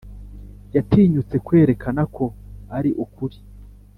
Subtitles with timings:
[0.75, 2.25] yatinyutse kwerekana ko
[2.77, 3.37] ari ukuri,